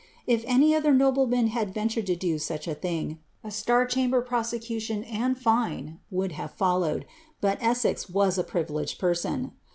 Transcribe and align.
If 0.25 0.43
any 0.47 0.73
other 0.73 0.95
nobleman 0.95 1.45
had 1.49 1.75
ventured 1.75 2.07
to 2.07 2.15
do 2.15 2.37
snch 2.37 2.65
a 2.65 2.73
thing, 2.73 3.19
a 3.43 3.51
star 3.51 3.85
chamber 3.85 4.21
prosecution 4.23 5.03
and 5.03 5.37
fine 5.37 5.99
would 6.09 6.31
have 6.31 6.53
fol 6.55 6.79
lowed, 6.79 7.05
but 7.39 7.59
Essex 7.61 8.09
was 8.09 8.39
a 8.39 8.43
privileged 8.43 8.97
person. 8.97 9.51